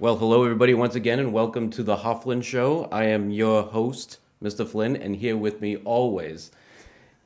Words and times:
Well, 0.00 0.16
hello, 0.16 0.44
everybody, 0.44 0.72
once 0.72 0.94
again, 0.94 1.18
and 1.18 1.30
welcome 1.30 1.68
to 1.72 1.82
the 1.82 1.94
Hofflin 1.94 2.40
Show. 2.40 2.88
I 2.90 3.04
am 3.04 3.30
your 3.30 3.64
host, 3.64 4.16
Mr. 4.42 4.66
Flynn, 4.66 4.96
and 4.96 5.14
here 5.14 5.36
with 5.36 5.60
me 5.60 5.76
always 5.76 6.52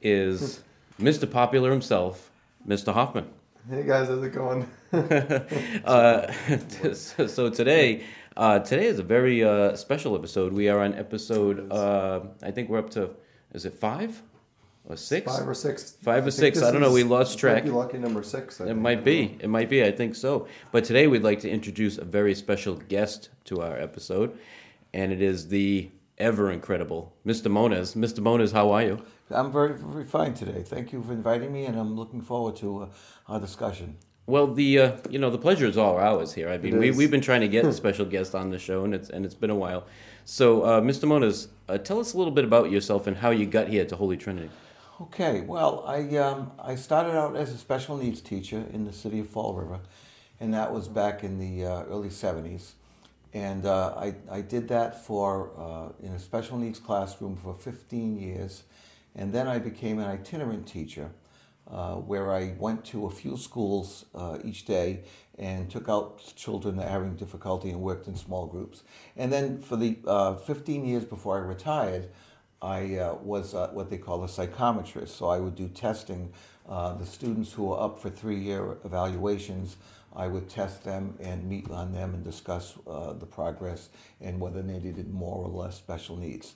is 0.02 0.60
Mr. 1.00 1.30
Popular 1.30 1.70
himself, 1.70 2.32
Mr. 2.66 2.92
Hoffman. 2.92 3.30
Hey 3.70 3.84
guys, 3.84 4.08
how's 4.08 4.24
it 4.24 4.32
going? 4.32 4.68
Uh, 5.84 6.32
so 6.94 7.48
today, 7.48 8.02
uh, 8.36 8.58
today 8.58 8.86
is 8.86 8.98
a 8.98 9.04
very 9.04 9.44
uh, 9.44 9.76
special 9.76 10.16
episode. 10.16 10.52
We 10.52 10.68
are 10.68 10.80
on 10.80 10.94
episode, 10.94 11.70
uh, 11.70 12.22
I 12.42 12.50
think 12.50 12.70
we're 12.70 12.80
up 12.80 12.90
to, 12.90 13.10
is 13.52 13.66
it 13.66 13.74
five 13.74 14.20
or 14.84 14.96
six? 14.96 15.36
Five 15.36 15.48
or 15.48 15.54
six. 15.54 15.92
Five 16.02 16.24
or 16.24 16.26
I 16.26 16.30
six, 16.30 16.62
I 16.62 16.70
don't 16.70 16.80
know, 16.80 16.92
we 16.92 17.02
lost 17.04 17.38
track. 17.38 17.56
Might 17.56 17.64
be 17.64 17.70
lucky 17.70 17.98
number 17.98 18.22
six. 18.22 18.60
I 18.60 18.64
It 18.64 18.66
think. 18.68 18.80
might 18.80 19.04
be. 19.04 19.36
It 19.40 19.48
might 19.48 19.68
be. 19.68 19.82
I 19.84 19.90
think 19.90 20.14
so. 20.14 20.46
But 20.72 20.84
today 20.84 21.06
we'd 21.06 21.22
like 21.22 21.40
to 21.40 21.50
introduce 21.50 21.98
a 21.98 22.04
very 22.04 22.34
special 22.34 22.74
guest 22.76 23.30
to 23.46 23.62
our 23.62 23.76
episode, 23.78 24.36
and 24.92 25.12
it 25.12 25.22
is 25.22 25.48
the 25.48 25.90
ever 26.18 26.50
incredible 26.52 27.12
Mr. 27.26 27.50
Moniz. 27.50 27.94
Mr. 27.94 28.20
Moniz, 28.20 28.52
how 28.52 28.70
are 28.70 28.82
you? 28.82 29.02
I'm 29.30 29.50
very, 29.50 29.74
very 29.76 30.04
fine 30.04 30.34
today. 30.34 30.62
Thank 30.62 30.92
you 30.92 31.02
for 31.02 31.12
inviting 31.12 31.52
me, 31.52 31.64
and 31.64 31.78
I'm 31.78 31.96
looking 31.96 32.20
forward 32.20 32.56
to 32.56 32.82
uh, 32.82 32.88
our 33.28 33.40
discussion. 33.40 33.96
Well, 34.26 34.46
the 34.46 34.78
uh, 34.78 34.96
you 35.10 35.18
know 35.18 35.28
the 35.30 35.38
pleasure 35.38 35.66
is 35.66 35.76
all 35.76 35.98
ours 35.98 36.32
here. 36.32 36.48
I 36.48 36.56
mean, 36.58 36.78
we 36.78 36.90
we've 36.90 37.10
been 37.10 37.20
trying 37.20 37.40
to 37.42 37.48
get 37.48 37.64
a 37.64 37.72
special 37.82 38.06
guest 38.06 38.34
on 38.34 38.50
the 38.50 38.58
show, 38.58 38.84
and 38.84 38.94
it's 38.94 39.10
and 39.10 39.24
it's 39.24 39.34
been 39.34 39.50
a 39.50 39.54
while. 39.54 39.86
So, 40.26 40.62
uh, 40.62 40.80
Mr. 40.80 41.06
Moniz, 41.06 41.48
uh, 41.68 41.76
tell 41.76 42.00
us 42.00 42.14
a 42.14 42.18
little 42.18 42.32
bit 42.32 42.44
about 42.44 42.70
yourself 42.70 43.06
and 43.06 43.14
how 43.14 43.30
you 43.30 43.44
got 43.44 43.68
here 43.68 43.84
to 43.84 43.96
Holy 43.96 44.16
Trinity. 44.16 44.48
Okay, 45.04 45.42
well, 45.42 45.84
I 45.86 46.16
um, 46.16 46.50
I 46.58 46.76
started 46.76 47.14
out 47.14 47.36
as 47.36 47.52
a 47.52 47.58
special 47.58 47.98
needs 47.98 48.22
teacher 48.22 48.64
in 48.72 48.86
the 48.86 48.92
city 48.92 49.20
of 49.20 49.28
Fall 49.28 49.52
River, 49.52 49.80
and 50.40 50.54
that 50.54 50.72
was 50.72 50.88
back 50.88 51.22
in 51.22 51.38
the 51.38 51.66
uh, 51.66 51.82
early 51.84 52.08
'70s, 52.08 52.72
and 53.34 53.66
uh, 53.66 53.94
I 53.98 54.14
I 54.30 54.40
did 54.40 54.66
that 54.68 55.04
for 55.04 55.50
uh, 55.58 56.06
in 56.06 56.14
a 56.14 56.18
special 56.18 56.56
needs 56.56 56.78
classroom 56.78 57.36
for 57.36 57.52
15 57.52 58.18
years, 58.18 58.62
and 59.14 59.30
then 59.30 59.46
I 59.46 59.58
became 59.58 59.98
an 59.98 60.06
itinerant 60.06 60.66
teacher, 60.66 61.10
uh, 61.70 61.96
where 61.96 62.32
I 62.32 62.54
went 62.58 62.86
to 62.86 63.04
a 63.04 63.10
few 63.10 63.36
schools 63.36 64.06
uh, 64.14 64.38
each 64.42 64.64
day 64.64 65.00
and 65.38 65.70
took 65.70 65.90
out 65.90 66.32
children 66.34 66.76
that 66.76 66.88
having 66.88 67.14
difficulty 67.14 67.68
and 67.68 67.80
worked 67.82 68.08
in 68.08 68.16
small 68.16 68.46
groups, 68.46 68.82
and 69.18 69.30
then 69.30 69.60
for 69.60 69.76
the 69.76 69.98
uh, 70.06 70.36
15 70.36 70.86
years 70.86 71.04
before 71.04 71.36
I 71.36 71.40
retired. 71.40 72.08
I 72.64 72.96
uh, 72.96 73.14
was 73.22 73.54
uh, 73.54 73.68
what 73.74 73.90
they 73.90 73.98
call 73.98 74.24
a 74.24 74.26
psychometrist, 74.26 75.08
so 75.08 75.28
I 75.28 75.38
would 75.38 75.54
do 75.54 75.68
testing. 75.68 76.32
Uh, 76.66 76.94
the 76.94 77.04
students 77.04 77.52
who 77.52 77.64
were 77.64 77.78
up 77.78 78.00
for 78.00 78.08
three-year 78.08 78.78
evaluations, 78.86 79.76
I 80.16 80.28
would 80.28 80.48
test 80.48 80.82
them 80.82 81.14
and 81.20 81.46
meet 81.46 81.70
on 81.70 81.92
them 81.92 82.14
and 82.14 82.24
discuss 82.24 82.78
uh, 82.86 83.12
the 83.12 83.26
progress 83.26 83.90
and 84.22 84.40
whether 84.40 84.62
they 84.62 84.78
needed 84.78 85.12
more 85.12 85.44
or 85.44 85.50
less 85.50 85.76
special 85.76 86.16
needs. 86.16 86.54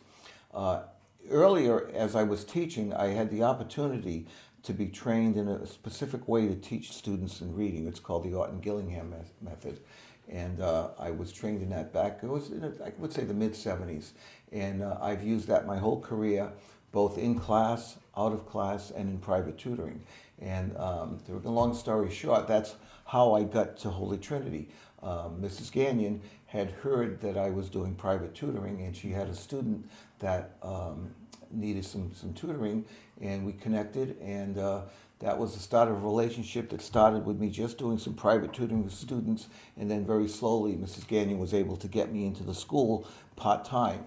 Uh, 0.55 0.85
earlier, 1.31 1.91
as 1.93 2.17
I 2.17 2.23
was 2.23 2.43
teaching, 2.43 2.95
I 2.95 3.09
had 3.09 3.31
the 3.31 3.43
opportunity 3.43 4.27
to 4.63 4.73
be 4.73 4.87
trained 4.87 5.37
in 5.37 5.47
a 5.47 5.67
specific 5.67 6.27
way 6.27 6.49
to 6.49 6.55
teach 6.55 6.93
students 6.93 7.43
in 7.43 7.55
reading. 7.55 7.87
It's 7.87 8.01
called 8.01 8.25
the 8.25 8.33
Orton 8.33 8.61
Gillingham 8.61 9.11
me- 9.11 9.17
method. 9.43 9.81
And 10.29 10.61
uh, 10.61 10.91
I 10.99 11.11
was 11.11 11.33
trained 11.33 11.63
in 11.63 11.71
that 11.71 11.93
back, 11.93 12.21
it 12.23 12.29
was 12.29 12.51
in, 12.51 12.63
a, 12.63 12.85
I 12.85 12.93
would 12.99 13.13
say, 13.13 13.25
the 13.25 13.35
mid 13.35 13.53
70s. 13.53 14.11
And 14.53 14.83
uh, 14.83 14.99
I've 15.01 15.23
used 15.23 15.49
that 15.49 15.67
my 15.67 15.79
whole 15.79 16.01
career, 16.01 16.53
both 16.93 17.19
in 17.19 17.39
class, 17.39 17.97
out 18.17 18.33
of 18.33 18.47
class, 18.47 18.91
and 18.91 19.09
in 19.09 19.19
private 19.19 19.57
tutoring. 19.57 20.03
And 20.41 20.77
um, 20.77 21.19
to 21.27 21.37
a 21.37 21.49
long 21.49 21.75
story 21.75 22.11
short, 22.11 22.47
that's 22.47 22.75
how 23.07 23.35
I 23.35 23.45
got 23.45 23.77
to 23.79 23.91
Holy 23.91 24.19
Trinity. 24.19 24.69
Um, 25.03 25.41
Mrs. 25.41 25.73
Gagnon 25.73 26.21
had 26.47 26.71
heard 26.71 27.21
that 27.21 27.37
I 27.37 27.51
was 27.51 27.69
doing 27.69 27.95
private 27.95 28.35
tutoring, 28.35 28.83
and 28.83 28.97
she 28.97 29.11
had 29.11 29.29
a 29.29 29.35
student 29.35 29.89
that 30.19 30.57
um, 30.63 31.15
needed 31.51 31.85
some, 31.85 32.13
some 32.15 32.33
tutoring, 32.35 32.85
and 33.21 33.45
we 33.45 33.53
connected, 33.53 34.17
and 34.21 34.59
uh, 34.59 34.83
that 35.21 35.39
was 35.39 35.55
the 35.55 35.61
start 35.61 35.89
of 35.89 35.97
a 35.97 36.07
relationship 36.07 36.71
that 36.71 36.81
started 36.81 37.25
with 37.25 37.41
me 37.41 37.51
just 37.51 37.79
doing 37.79 37.99
some 37.99 38.15
private 38.15 38.53
tutoring 38.53 38.85
with 38.85 38.93
students, 38.93 39.49
and 39.77 39.91
then 39.91 40.07
very 40.07 40.29
slowly, 40.29 40.75
Mrs. 40.75 41.07
Gagnon 41.09 41.39
was 41.39 41.53
able 41.53 41.77
to 41.77 41.89
get 41.89 42.13
me 42.13 42.25
into 42.27 42.45
the 42.45 42.55
school 42.55 43.07
part 43.37 43.65
time. 43.65 44.05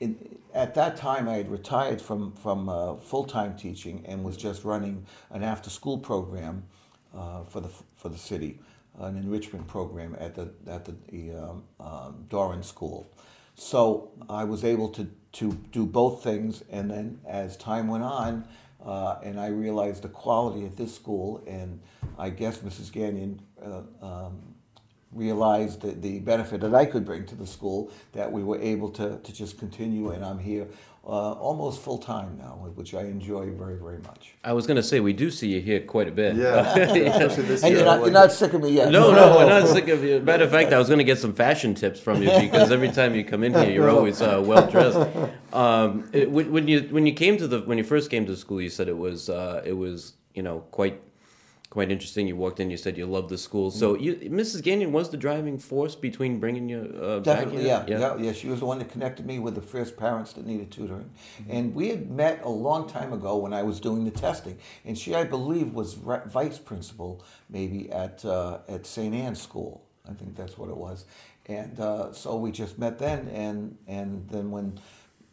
In, 0.00 0.38
at 0.54 0.74
that 0.74 0.96
time, 0.96 1.28
I 1.28 1.34
had 1.34 1.50
retired 1.50 2.00
from, 2.00 2.32
from 2.32 2.68
uh, 2.68 2.96
full 2.96 3.24
time 3.24 3.56
teaching 3.56 4.04
and 4.06 4.24
was 4.24 4.36
just 4.36 4.64
running 4.64 5.06
an 5.30 5.42
after 5.42 5.70
school 5.70 5.98
program 5.98 6.64
uh, 7.16 7.44
for, 7.44 7.60
the, 7.60 7.68
for 7.96 8.08
the 8.08 8.18
city, 8.18 8.60
an 8.98 9.16
enrichment 9.16 9.66
program 9.66 10.16
at 10.20 10.34
the, 10.34 10.52
at 10.66 10.84
the, 10.84 10.94
the 11.08 11.32
um, 11.36 11.64
um, 11.80 12.24
Doran 12.28 12.62
School. 12.62 13.10
So 13.56 14.12
I 14.28 14.44
was 14.44 14.64
able 14.64 14.88
to, 14.90 15.08
to 15.38 15.52
do 15.70 15.86
both 15.86 16.24
things, 16.24 16.64
and 16.70 16.90
then 16.90 17.20
as 17.26 17.56
time 17.56 17.86
went 17.86 18.02
on, 18.02 18.46
uh, 18.84 19.18
and 19.22 19.38
I 19.38 19.48
realized 19.48 20.02
the 20.02 20.08
quality 20.08 20.66
at 20.66 20.76
this 20.76 20.92
school, 20.92 21.42
and 21.46 21.80
I 22.18 22.30
guess 22.30 22.58
Mrs. 22.58 22.90
Gagnon 22.90 23.40
uh, 23.64 23.82
um, 24.04 24.40
realized 25.12 25.80
the, 25.80 25.92
the 25.92 26.18
benefit 26.18 26.60
that 26.62 26.74
I 26.74 26.84
could 26.84 27.04
bring 27.04 27.24
to 27.26 27.36
the 27.36 27.46
school, 27.46 27.92
that 28.12 28.30
we 28.30 28.42
were 28.42 28.60
able 28.60 28.90
to, 28.90 29.18
to 29.18 29.32
just 29.32 29.58
continue, 29.58 30.10
and 30.10 30.24
I'm 30.24 30.40
here 30.40 30.66
uh, 31.08 31.32
almost 31.32 31.80
full 31.80 31.96
time 31.96 32.36
now, 32.38 32.68
which 32.74 32.92
I 32.92 33.00
enjoy 33.02 33.50
very, 33.52 33.76
very 33.76 33.98
much. 33.98 34.34
I 34.44 34.52
was 34.52 34.66
going 34.66 34.76
to 34.76 34.82
say 34.82 35.00
we 35.00 35.14
do 35.14 35.30
see 35.30 35.48
you 35.48 35.60
here 35.60 35.80
quite 35.80 36.06
a 36.06 36.12
bit. 36.12 36.36
Yeah, 36.36 36.74
especially 36.76 37.44
this 37.44 37.62
And 37.62 37.70
year. 37.70 37.78
you're 37.78 37.86
not, 37.86 38.00
you're 38.02 38.10
not 38.10 38.30
sick 38.30 38.52
of 38.52 38.60
me 38.62 38.70
yet. 38.72 38.90
No, 38.92 39.10
no, 39.12 39.36
we're 39.38 39.48
not 39.48 39.66
sick 39.76 39.88
of 39.88 40.04
you. 40.04 40.20
Matter 40.20 40.44
of 40.44 40.50
fact, 40.50 40.70
I 40.72 40.78
was 40.78 40.88
going 40.88 40.98
to 40.98 41.04
get 41.04 41.18
some 41.18 41.32
fashion 41.32 41.74
tips 41.74 41.98
from 41.98 42.22
you 42.22 42.28
because 42.38 42.70
every 42.70 42.90
time 42.90 43.14
you 43.14 43.24
come 43.24 43.42
in 43.42 43.54
here, 43.54 43.70
you're 43.70 43.88
always 43.90 44.20
uh, 44.20 44.42
well 44.44 44.70
dressed. 44.70 44.98
Um, 45.52 46.10
it- 46.12 46.30
when 46.30 46.52
when 46.52 46.68
you 46.68 46.80
when 46.90 47.06
you 47.06 47.14
came 47.14 47.38
to 47.38 47.48
the 47.48 47.60
when 47.62 47.78
you 47.78 47.84
first 47.84 48.10
came 48.10 48.26
to 48.26 48.36
school, 48.36 48.60
you 48.60 48.68
said 48.68 48.86
it 48.88 48.96
was 48.98 49.30
uh, 49.30 49.62
it 49.64 49.72
was 49.72 50.12
you 50.34 50.42
know 50.42 50.60
quite 50.72 51.00
quite 51.70 51.90
interesting. 51.92 52.26
You 52.26 52.36
walked 52.36 52.60
in, 52.60 52.70
you 52.70 52.76
said 52.76 52.96
you 52.96 53.06
loved 53.06 53.28
the 53.28 53.38
school. 53.38 53.70
So 53.70 53.94
you, 53.96 54.14
Mrs. 54.16 54.62
Gagnon 54.62 54.90
was 54.92 55.10
the 55.10 55.16
driving 55.16 55.58
force 55.58 55.94
between 55.94 56.40
bringing 56.40 56.68
you 56.68 56.80
uh, 57.02 57.16
back 57.20 57.24
Definitely, 57.24 57.64
here? 57.64 57.84
yeah, 57.86 57.98
yeah, 57.98 58.16
yeah, 58.16 58.32
She 58.32 58.48
was 58.48 58.60
the 58.60 58.66
one 58.66 58.78
that 58.78 58.90
connected 58.90 59.26
me 59.26 59.38
with 59.38 59.54
the 59.54 59.60
first 59.62 59.96
parents 59.96 60.32
that 60.34 60.46
needed 60.46 60.70
tutoring, 60.70 61.10
Mm-hmm. 61.42 61.50
and 61.50 61.74
we 61.74 61.88
had 61.90 62.10
met 62.10 62.40
a 62.42 62.48
long 62.48 62.88
time 62.88 63.12
ago 63.12 63.36
when 63.36 63.52
I 63.52 63.62
was 63.62 63.80
doing 63.80 64.04
the 64.04 64.10
testing. 64.10 64.58
And 64.84 64.96
she, 64.98 65.14
I 65.14 65.24
believe, 65.24 65.74
was 65.74 65.96
re- 65.98 66.22
vice 66.26 66.58
principal 66.58 67.22
maybe 67.50 67.90
at 67.92 68.24
uh, 68.24 68.58
at 68.68 68.86
St. 68.86 69.14
Anne's 69.14 69.40
School. 69.42 69.82
I 70.08 70.14
think 70.14 70.36
that's 70.36 70.56
what 70.56 70.70
it 70.70 70.76
was. 70.76 71.04
And 71.46 71.78
uh, 71.80 72.12
so 72.12 72.36
we 72.36 72.50
just 72.50 72.78
met 72.78 72.98
then, 72.98 73.28
and 73.28 73.76
and 73.86 74.26
then 74.30 74.50
when 74.50 74.80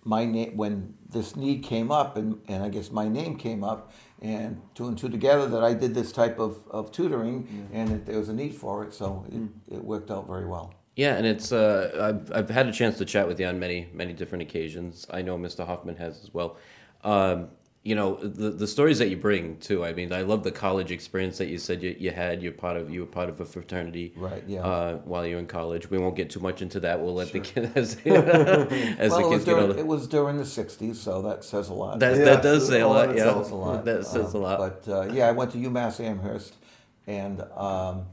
my 0.06 0.24
name 0.24 0.56
when 0.56 0.94
this 1.10 1.36
need 1.36 1.64
came 1.64 1.92
up, 1.92 2.16
and, 2.16 2.40
and 2.48 2.64
I 2.64 2.70
guess 2.70 2.92
my 2.92 3.08
name 3.08 3.38
came 3.38 3.64
up, 3.64 3.92
and 4.22 4.62
two 4.76 4.88
and 4.88 4.98
two 4.98 5.10
together 5.10 5.48
that 5.48 5.64
I 5.64 5.74
did 5.74 5.94
this 5.94 6.12
type 6.12 6.40
of, 6.40 6.60
of 6.70 6.92
tutoring, 6.92 7.68
and 7.74 7.90
that 7.90 8.06
there 8.06 8.20
was 8.20 8.30
a 8.30 8.34
need 8.34 8.56
for 8.56 8.84
it, 8.84 8.94
so 8.94 9.26
it, 9.30 9.76
it 9.76 9.84
worked 9.84 10.12
out 10.12 10.28
very 10.28 10.46
well. 10.46 10.74
Yeah, 10.96 11.16
and 11.16 11.26
it's 11.26 11.52
uh, 11.52 11.92
I've 12.00 12.32
I've 12.32 12.50
had 12.50 12.68
a 12.68 12.72
chance 12.72 12.98
to 13.00 13.06
chat 13.06 13.28
with 13.28 13.40
you 13.40 13.48
on 13.48 13.60
many 13.60 13.90
many 13.92 14.14
different 14.14 14.44
occasions. 14.44 15.06
I 15.10 15.22
know 15.22 15.38
Mr. 15.38 15.66
Hoffman 15.66 15.98
has 15.98 16.24
as 16.24 16.34
well. 16.34 16.58
Um, 17.04 17.50
you 17.85 17.94
know 17.96 18.16
the 18.16 18.50
the 18.50 18.66
stories 18.68 18.97
that 19.00 19.09
you 19.09 19.18
bring 19.18 19.57
too. 19.57 19.85
I 19.85 19.94
mean, 19.94 20.12
I 20.12 20.22
love 20.23 20.44
the 20.44 20.51
college 20.51 20.91
experience 20.91 21.38
that 21.38 21.47
you 21.50 21.59
said 21.59 21.84
you, 21.84 21.96
you 22.00 22.12
had. 22.12 22.41
You're 22.44 22.51
part 22.66 22.78
of 22.78 22.90
you 22.94 23.01
were 23.01 23.06
part 23.19 23.29
of 23.29 23.40
a 23.40 23.46
fraternity, 23.46 24.12
Right, 24.18 24.44
yeah. 24.47 24.62
Uh, 24.62 24.96
while 25.12 25.25
you're 25.25 25.38
in 25.40 25.46
college, 25.47 25.90
we 25.91 26.00
won't 26.00 26.16
get 26.16 26.31
too 26.31 26.40
much 26.40 26.63
into 26.63 26.79
that. 26.81 27.00
We'll 27.00 27.13
let 27.13 27.31
the 27.31 27.40
kids 27.51 27.72
as, 27.75 27.96
as 27.96 28.03
well, 28.06 28.23
the 28.25 29.03
it 29.03 29.09
was, 29.09 29.29
kids 29.29 29.46
get 29.46 29.51
during, 29.51 29.68
older. 29.68 29.79
it 29.79 29.88
was 29.88 30.07
during 30.07 30.38
the 30.38 30.44
'60s, 30.44 30.96
so 30.96 31.22
that 31.22 31.44
says 31.44 31.69
a 31.69 31.73
lot. 31.75 32.00
That, 32.00 32.18
Yeah, 32.18 32.25
that 32.25 32.41
does 32.44 32.68
say 32.68 32.81
a 32.81 32.88
all 32.88 32.94
lot. 32.96 33.07
that 33.09 33.18
Yeah, 33.18 33.34
says 33.35 33.51
a 33.51 33.56
lot. 33.56 33.85
That 33.85 34.06
says 34.06 34.34
a 34.34 34.38
Um, 34.38 34.44
lot. 34.44 34.57
But 34.57 34.88
uh, 34.91 35.13
yeah, 35.13 35.28
I 35.28 35.31
went 35.31 35.52
to 35.52 35.57
UMass 35.59 35.99
Amherst, 36.03 36.55
and 37.05 37.41
um, 37.55 38.05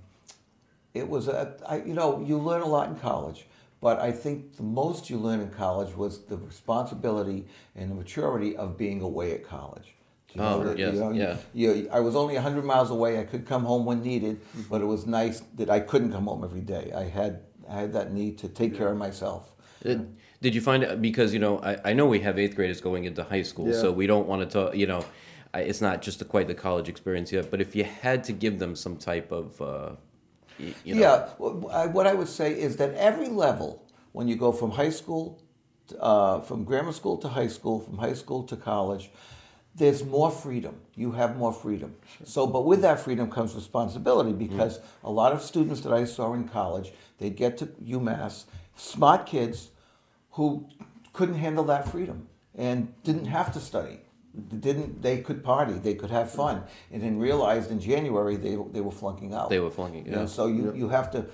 it 0.92 1.08
was 1.08 1.28
a, 1.28 1.54
I, 1.66 1.76
you 1.78 1.94
know 1.94 2.20
you 2.20 2.36
learn 2.36 2.60
a 2.60 2.66
lot 2.68 2.88
in 2.90 2.96
college, 2.96 3.46
but 3.82 3.98
I 3.98 4.10
think 4.12 4.56
the 4.56 4.62
most 4.62 5.10
you 5.10 5.18
learn 5.18 5.40
in 5.40 5.50
college 5.50 5.94
was 5.94 6.24
the 6.24 6.38
responsibility 6.38 7.46
and 7.76 7.90
the 7.90 7.94
maturity 7.94 8.56
of 8.56 8.78
being 8.78 9.02
away 9.02 9.32
at 9.32 9.44
college. 9.44 9.88
You 10.32 10.40
Oh, 10.42 10.64
that, 10.64 10.78
yes, 10.78 10.94
you 10.94 11.00
know, 11.00 11.10
yeah. 11.10 11.36
You, 11.52 11.90
I 11.92 12.00
was 12.00 12.16
only 12.16 12.34
100 12.34 12.64
miles 12.64 12.90
away. 12.90 13.18
I 13.20 13.24
could 13.24 13.44
come 13.46 13.64
home 13.64 13.84
when 13.84 14.02
needed, 14.02 14.40
Mm-hmm. 14.40 14.62
but 14.70 14.80
it 14.80 14.86
was 14.86 15.06
nice 15.06 15.40
that 15.58 15.68
I 15.68 15.80
couldn't 15.80 16.12
come 16.12 16.24
home 16.24 16.42
every 16.42 16.62
day. 16.62 16.90
I 16.96 17.04
had 17.18 17.40
I 17.68 17.74
had 17.82 17.92
that 17.92 18.12
need 18.12 18.38
to 18.38 18.48
take 18.48 18.72
care 18.78 18.88
of 18.88 18.96
myself. 18.96 19.52
Uh, 19.84 19.96
Did 20.40 20.54
you 20.54 20.60
find 20.60 20.82
it 20.84 21.02
because 21.02 21.34
you 21.34 21.40
know 21.40 21.54
I, 21.70 21.90
I 21.90 21.92
know 21.92 22.06
we 22.06 22.20
have 22.20 22.38
eighth 22.38 22.56
graders 22.56 22.80
going 22.80 23.04
into 23.04 23.22
high 23.24 23.42
school, 23.42 23.68
Yeah. 23.68 23.80
so 23.82 23.92
we 23.92 24.06
don't 24.06 24.26
want 24.26 24.40
to 24.42 24.48
talk. 24.56 24.74
You 24.82 24.86
know, 24.86 25.04
it's 25.54 25.82
not 25.82 26.00
just 26.06 26.26
quite 26.28 26.46
the 26.46 26.54
college 26.66 26.88
experience 26.88 27.30
yet. 27.32 27.50
But 27.50 27.60
if 27.60 27.76
you 27.76 27.84
had 27.84 28.24
to 28.28 28.32
give 28.32 28.58
them 28.58 28.74
some 28.74 28.96
type 28.96 29.30
of, 29.32 29.60
uh, 29.60 29.90
you 30.84 30.94
know, 30.94 31.00
Yeah, 31.00 31.86
what 31.86 32.06
I 32.06 32.14
would 32.14 32.28
say 32.28 32.52
is 32.52 32.76
that 32.76 32.94
every 32.94 33.28
level, 33.28 33.82
when 34.12 34.28
you 34.28 34.36
go 34.36 34.52
from 34.52 34.70
high 34.70 34.90
school, 34.90 35.42
uh, 36.00 36.40
from 36.40 36.64
grammar 36.64 36.92
school 36.92 37.16
to 37.18 37.28
high 37.28 37.48
school, 37.48 37.80
from 37.80 37.98
high 37.98 38.14
school 38.14 38.42
to 38.44 38.56
college, 38.56 39.10
there's 39.74 40.04
more 40.04 40.30
freedom. 40.30 40.76
You 40.94 41.12
have 41.12 41.36
more 41.36 41.52
freedom. 41.52 41.94
So, 42.24 42.46
but 42.46 42.66
with 42.66 42.82
that 42.82 43.00
freedom 43.00 43.30
comes 43.30 43.54
responsibility 43.54 44.32
because 44.32 44.80
a 45.02 45.10
lot 45.10 45.32
of 45.32 45.42
students 45.42 45.80
that 45.82 45.92
I 45.92 46.04
saw 46.04 46.34
in 46.34 46.48
college, 46.48 46.92
they 47.18 47.30
get 47.30 47.56
to 47.58 47.66
UMass, 47.66 48.44
smart 48.76 49.26
kids 49.26 49.70
who 50.32 50.68
couldn't 51.12 51.36
handle 51.36 51.64
that 51.64 51.88
freedom 51.88 52.28
and 52.54 52.92
didn't 53.02 53.26
have 53.26 53.52
to 53.54 53.60
study. 53.60 54.00
Didn't 54.60 55.02
they 55.02 55.18
could 55.20 55.44
party, 55.44 55.74
they 55.74 55.94
could 55.94 56.10
have 56.10 56.30
fun, 56.30 56.62
and 56.90 57.02
then 57.02 57.18
realized 57.18 57.70
in 57.70 57.78
January 57.78 58.36
they, 58.36 58.56
they 58.72 58.80
were 58.80 58.90
flunking 58.90 59.34
out. 59.34 59.50
They 59.50 59.60
were 59.60 59.70
flunking, 59.70 60.06
You 60.06 60.12
know, 60.12 60.20
yeah. 60.20 60.26
so 60.26 60.46
you, 60.46 60.72
you 60.74 60.88
have 60.88 61.10
to 61.10 61.26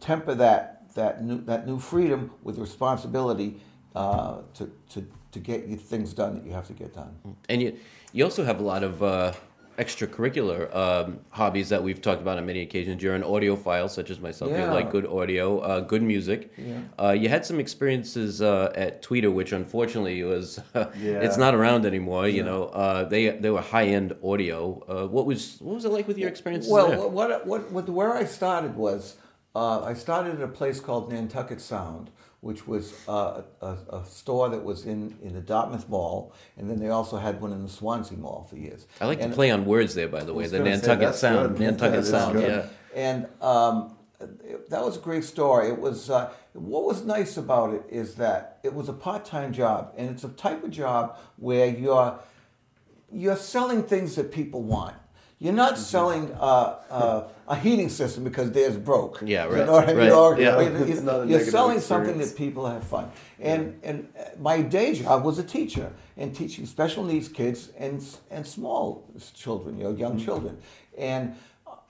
temper 0.00 0.34
that 0.34 0.92
that 0.94 1.22
new 1.22 1.40
that 1.42 1.66
new 1.68 1.78
freedom 1.78 2.30
with 2.42 2.58
responsibility 2.58 3.60
uh, 3.94 4.38
to, 4.54 4.72
to 4.90 5.06
to 5.32 5.38
get 5.38 5.80
things 5.80 6.12
done 6.14 6.34
that 6.34 6.44
you 6.44 6.52
have 6.52 6.66
to 6.66 6.72
get 6.72 6.94
done. 6.94 7.14
And 7.48 7.62
you, 7.62 7.78
you 8.12 8.24
also 8.24 8.42
have 8.44 8.58
a 8.58 8.62
lot 8.62 8.82
of 8.82 9.02
uh, 9.02 9.32
extracurricular 9.78 10.74
um, 10.74 11.20
hobbies 11.30 11.68
that 11.68 11.82
we've 11.82 12.00
talked 12.00 12.20
about 12.22 12.38
on 12.38 12.46
many 12.46 12.60
occasions. 12.62 13.02
You're 13.02 13.14
an 13.14 13.22
audiophile, 13.22 13.88
such 13.90 14.10
as 14.10 14.20
myself. 14.20 14.50
You 14.50 14.56
Yeah. 14.58 14.72
like 14.72 14.90
good 14.90 15.06
audio, 15.06 15.58
uh, 15.60 15.80
good 15.80 16.02
music. 16.02 16.52
Yeah. 16.56 16.80
Uh, 16.98 17.10
you 17.12 17.28
had 17.28 17.44
some 17.44 17.60
experiences 17.60 18.40
uh, 18.42 18.72
at 18.74 19.02
Tweeter, 19.02 19.32
which 19.32 19.52
unfortunately 19.52 20.22
was 20.22 20.60
Yeah. 20.74 21.20
it's 21.26 21.36
not 21.36 21.54
around 21.54 21.86
anymore. 21.86 22.28
You 22.28 22.42
know, 22.44 22.64
uh, 22.66 23.04
they 23.04 23.30
they 23.30 23.50
were 23.50 23.60
high 23.60 23.86
end 23.86 24.14
audio. 24.24 24.82
Uh, 24.88 25.06
what 25.08 25.26
was 25.26 25.58
what 25.60 25.74
was 25.74 25.84
it 25.84 25.90
like 25.92 26.08
with 26.08 26.18
your 26.18 26.28
experiences 26.28 26.70
Well, 26.72 26.88
there? 26.88 26.98
what, 27.08 27.46
what, 27.46 27.70
what, 27.72 27.88
where 27.88 28.12
I 28.14 28.24
started 28.24 28.76
was 28.76 29.16
uh, 29.54 29.82
I 29.82 29.94
started 29.94 30.34
at 30.36 30.42
a 30.42 30.48
place 30.48 30.80
called 30.80 31.10
Nantucket 31.12 31.60
Sound, 31.60 32.10
which 32.46 32.66
was 32.66 32.94
uh, 33.08 33.42
a, 33.60 33.76
a 33.90 34.04
store 34.04 34.48
that 34.48 34.62
was 34.62 34.86
in, 34.86 35.16
in 35.20 35.34
the 35.34 35.40
Dartmouth 35.40 35.88
Mall, 35.88 36.32
and 36.56 36.70
then 36.70 36.78
they 36.78 36.88
also 36.88 37.16
had 37.16 37.40
one 37.40 37.52
in 37.52 37.62
the 37.62 37.68
Swansea 37.68 38.16
Mall 38.16 38.46
for 38.48 38.56
years. 38.56 38.86
I 39.00 39.06
like 39.06 39.20
and, 39.20 39.32
to 39.32 39.34
play 39.34 39.50
on 39.50 39.64
words 39.64 39.94
there, 39.96 40.06
by 40.06 40.22
the 40.22 40.32
way. 40.32 40.46
The 40.46 40.58
gonna 40.58 40.78
say, 40.78 40.86
Nantucket 40.86 41.14
Sound, 41.16 41.48
good. 41.56 41.60
Nantucket 41.60 41.98
is 42.00 42.08
Sound. 42.10 42.34
good. 42.34 42.48
Yeah. 42.48 42.68
And 42.94 43.26
um, 43.42 43.96
it- 44.20 44.70
that 44.70 44.84
was 44.84 44.96
a 44.96 45.00
great 45.00 45.24
story. 45.24 45.68
It 45.68 45.78
was 45.80 46.08
uh, 46.08 46.32
what 46.52 46.84
was 46.84 47.04
nice 47.04 47.36
about 47.36 47.74
it 47.74 47.82
is 47.90 48.14
that 48.14 48.60
it 48.62 48.72
was 48.72 48.88
a 48.88 48.92
part-time 48.92 49.52
job, 49.52 49.92
and 49.96 50.08
it's 50.08 50.22
a 50.24 50.28
type 50.28 50.62
of 50.62 50.70
job 50.70 51.18
where 51.36 51.66
you're 51.66 52.18
you're 53.12 53.36
selling 53.36 53.82
things 53.82 54.14
that 54.14 54.30
people 54.30 54.62
want. 54.62 54.94
You're 55.38 55.52
not 55.52 55.74
Mm-hmm. 55.74 55.82
selling 55.82 56.32
uh, 56.32 56.76
uh, 56.90 57.28
a 57.46 57.56
heating 57.56 57.90
system 57.90 58.24
because 58.24 58.50
theirs 58.52 58.76
broke. 58.76 59.20
Yeah, 59.22 59.44
You 59.44 59.50
right, 59.56 59.66
know 59.66 59.72
what 59.72 59.84
I 59.88 59.92
mean? 59.92 59.98
right, 59.98 60.12
Or- 60.12 60.40
yeah. 60.40 60.56
or 60.56 60.62
you- 60.62 60.84
It's 60.92 61.02
not 61.02 61.14
a 61.16 61.18
you're 61.18 61.26
negative 61.26 61.50
selling 61.52 61.80
something 61.80 62.18
that 62.18 62.34
people 62.36 62.66
have 62.66 62.82
fun. 62.84 63.10
And 63.38 63.78
and 63.82 64.08
uh, 64.18 64.22
my 64.40 64.62
day 64.62 64.94
job 64.94 65.24
was 65.24 65.38
a 65.38 65.42
teacher 65.44 65.92
and 66.16 66.34
teaching 66.34 66.64
special 66.66 67.04
needs 67.04 67.28
kids 67.28 67.70
and 67.78 68.02
and 68.30 68.46
small 68.46 69.04
children, 69.34 69.76
you 69.78 69.84
know, 69.84 69.94
young 69.94 70.18
children. 70.18 70.56
And 70.96 71.34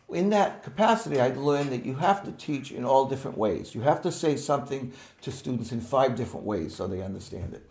in 0.08 0.30
that 0.30 0.62
capacity, 0.64 1.20
I 1.20 1.28
learned 1.50 1.70
that 1.70 1.84
you 1.86 1.94
have 1.94 2.24
to 2.24 2.32
teach 2.32 2.72
in 2.72 2.84
all 2.84 3.06
different 3.08 3.38
ways. 3.38 3.74
You 3.74 3.82
have 3.82 4.00
to 4.02 4.10
say 4.12 4.36
something 4.36 4.92
to 5.22 5.30
students 5.30 5.70
in 5.72 5.80
five 5.80 6.16
different 6.16 6.46
ways 6.46 6.74
so 6.74 6.86
they 6.88 7.02
understand 7.02 7.54
it. 7.54 7.64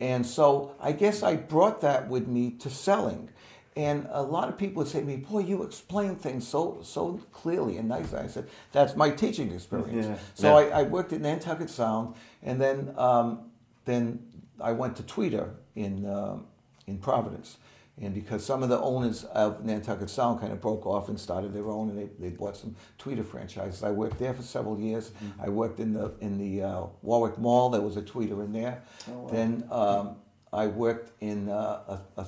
And 0.00 0.26
so 0.26 0.74
I 0.80 0.92
guess 0.92 1.22
I 1.22 1.36
brought 1.36 1.80
that 1.80 2.08
with 2.08 2.26
me 2.26 2.50
to 2.58 2.68
selling. 2.70 3.28
And 3.74 4.06
a 4.10 4.22
lot 4.22 4.48
of 4.50 4.58
people 4.58 4.82
would 4.82 4.90
say 4.92 5.00
to 5.00 5.06
me, 5.06 5.16
"Boy, 5.16 5.40
you 5.40 5.62
explain 5.62 6.16
things 6.16 6.46
so 6.46 6.80
so 6.82 7.20
clearly 7.32 7.78
and 7.78 7.88
nicely." 7.88 8.18
I 8.18 8.26
said, 8.26 8.46
"That's 8.72 8.94
my 8.96 9.10
teaching 9.10 9.50
experience." 9.52 10.06
Yeah. 10.06 10.16
So 10.34 10.58
Yeah. 10.58 10.66
I, 10.76 10.80
I 10.80 10.82
worked 10.82 11.12
at 11.14 11.20
Nantucket 11.22 11.70
Sound, 11.70 12.14
and 12.42 12.60
then 12.60 12.92
um, 12.98 13.50
then 13.86 14.26
I 14.60 14.72
went 14.72 14.96
to 14.96 15.02
Tweeter 15.02 15.54
in 15.74 16.04
um, 16.04 16.46
in 16.86 16.98
Providence, 16.98 17.56
and 17.98 18.12
because 18.14 18.44
some 18.44 18.62
of 18.62 18.68
the 18.68 18.78
owners 18.78 19.24
of 19.24 19.64
Nantucket 19.64 20.10
Sound 20.10 20.40
kind 20.40 20.52
of 20.52 20.60
broke 20.60 20.84
off 20.84 21.08
and 21.08 21.18
started 21.18 21.54
their 21.54 21.68
own, 21.70 21.88
and 21.88 21.98
they, 21.98 22.08
they 22.18 22.28
bought 22.28 22.58
some 22.58 22.76
Tweeter 22.98 23.24
franchises. 23.24 23.82
I 23.82 23.90
worked 23.90 24.18
there 24.18 24.34
for 24.34 24.42
several 24.42 24.78
years. 24.78 25.12
I 25.40 25.48
worked 25.48 25.80
in 25.80 25.94
the 25.94 26.12
in 26.20 26.36
the 26.36 26.62
uh, 26.62 26.82
Warwick 27.00 27.38
Mall. 27.38 27.70
There 27.70 27.80
was 27.80 27.96
a 27.96 28.02
Tweeter 28.02 28.44
in 28.44 28.52
there. 28.52 28.82
Then 29.30 29.66
um, 29.70 30.16
I 30.52 30.66
worked 30.66 31.12
in 31.22 31.48
uh, 31.48 32.00
a 32.18 32.26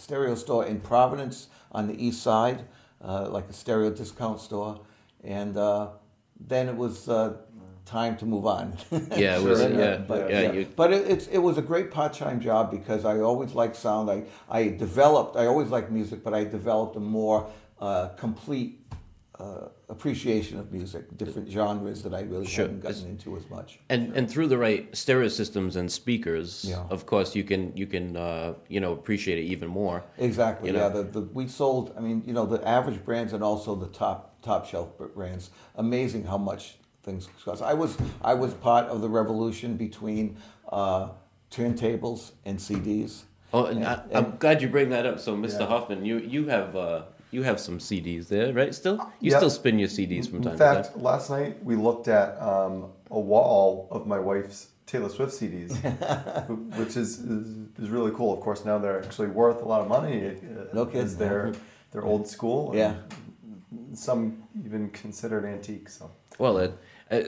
stereo 0.00 0.34
store 0.34 0.64
in 0.64 0.80
Providence 0.80 1.48
on 1.72 1.86
the 1.86 2.04
east 2.04 2.22
side, 2.22 2.64
uh, 3.04 3.28
like 3.28 3.48
a 3.48 3.52
stereo 3.52 3.90
discount 3.90 4.40
store, 4.40 4.80
and 5.22 5.56
uh, 5.56 5.88
then 6.38 6.68
it 6.68 6.76
was 6.76 7.08
uh, 7.08 7.36
time 7.84 8.16
to 8.16 8.26
move 8.26 8.46
on. 8.46 8.76
Yeah, 9.16 9.38
it 9.38 9.42
was. 9.48 9.60
Sure, 9.60 9.70
yeah, 9.70 9.96
but 9.96 10.30
yeah. 10.30 10.40
yeah, 10.40 10.52
you, 10.52 10.68
but 10.76 10.92
it, 10.92 11.08
it's 11.08 11.26
it 11.26 11.38
was 11.38 11.58
a 11.58 11.62
great 11.62 11.90
part-time 11.90 12.40
job 12.40 12.70
because 12.70 13.04
I 13.04 13.20
always 13.20 13.54
liked 13.54 13.76
sound. 13.76 14.10
I 14.10 14.24
I 14.48 14.68
developed. 14.68 15.36
I 15.36 15.46
always 15.46 15.68
liked 15.68 15.90
music, 15.90 16.24
but 16.24 16.32
I 16.34 16.44
developed 16.44 16.96
a 16.96 17.00
more 17.00 17.50
uh, 17.80 18.08
complete. 18.16 18.76
Uh, 19.38 19.68
appreciation 19.88 20.58
of 20.58 20.70
music, 20.70 21.16
different 21.16 21.48
genres 21.48 22.02
that 22.02 22.12
I 22.12 22.20
really 22.22 22.44
Sure. 22.46 22.66
hadn't 22.66 22.80
gotten 22.82 23.06
into 23.08 23.36
as 23.38 23.48
much. 23.48 23.78
and 23.88 24.14
and 24.14 24.28
through 24.30 24.48
the 24.48 24.58
right 24.58 24.94
stereo 24.94 25.28
systems 25.28 25.76
and 25.76 25.90
speakers, 25.90 26.66
Yeah. 26.68 26.84
of 26.90 27.06
course, 27.06 27.34
you 27.34 27.42
can 27.44 27.72
you 27.74 27.86
can 27.86 28.16
uh, 28.18 28.52
you 28.68 28.80
know 28.80 28.92
appreciate 28.92 29.38
it 29.38 29.46
even 29.54 29.68
more. 29.68 30.02
Exactly. 30.18 30.70
Yeah. 30.72 30.90
The, 30.90 31.04
the 31.04 31.20
we 31.32 31.48
sold. 31.48 31.94
I 31.96 32.00
mean, 32.00 32.22
you 32.26 32.34
know, 32.34 32.44
the 32.44 32.60
average 32.68 33.02
brands 33.02 33.32
and 33.32 33.42
also 33.42 33.74
the 33.74 33.86
top 33.86 34.42
top 34.42 34.66
shelf 34.66 34.88
brands. 35.14 35.50
Amazing 35.76 36.24
how 36.24 36.36
much 36.36 36.76
things 37.02 37.26
cost. 37.42 37.62
I 37.62 37.72
was 37.72 37.96
I 38.20 38.34
was 38.34 38.52
part 38.54 38.86
of 38.88 39.00
the 39.00 39.08
revolution 39.08 39.76
between 39.76 40.36
uh, 40.70 41.08
turntables 41.50 42.32
and 42.44 42.58
CDs. 42.58 43.22
Oh, 43.54 43.64
and 43.66 43.84
I, 43.86 44.02
I'm 44.12 44.36
glad 44.38 44.60
you 44.62 44.68
bring 44.68 44.90
that 44.90 45.06
up. 45.06 45.18
So, 45.18 45.34
Mr. 45.36 45.60
Yeah. 45.60 45.66
Hoffman, 45.66 46.04
you 46.04 46.18
you 46.18 46.46
have 46.48 46.76
uh, 46.76 47.02
you 47.30 47.42
have 47.42 47.60
some 47.60 47.78
CDs 47.78 48.28
there, 48.28 48.52
right? 48.52 48.74
Still, 48.74 48.96
you 49.20 49.30
Yep. 49.30 49.38
still 49.40 49.50
spin 49.50 49.78
your 49.78 49.88
CDs 49.88 50.28
from 50.28 50.42
time 50.42 50.52
to 50.52 50.58
time. 50.58 50.76
In 50.76 50.76
to 50.76 50.82
fact, 50.82 50.94
time. 50.94 51.02
last 51.02 51.30
night 51.30 51.64
we 51.64 51.76
looked 51.76 52.08
at 52.08 52.40
um, 52.42 52.86
a 53.10 53.18
wall 53.20 53.88
of 53.90 54.06
my 54.06 54.18
wife's 54.18 54.68
Taylor 54.86 55.08
Swift 55.08 55.32
CDs, 55.32 55.70
which 56.78 56.96
is, 56.96 57.18
is 57.20 57.56
is 57.78 57.88
really 57.90 58.10
cool. 58.12 58.34
Of 58.34 58.40
course, 58.40 58.64
now 58.64 58.76
they're 58.78 59.02
actually 59.02 59.28
worth 59.28 59.62
a 59.62 59.64
lot 59.64 59.80
of 59.82 59.88
money. 59.88 60.36
No 60.72 60.84
as 60.86 61.16
They're 61.16 61.52
they're 61.92 62.04
old 62.04 62.26
school. 62.26 62.72
Yeah. 62.74 62.94
Some 63.94 64.42
even 64.64 64.90
considered 64.90 65.44
antique. 65.44 65.88
So 65.88 66.10
Well, 66.38 66.56
uh, 66.58 66.68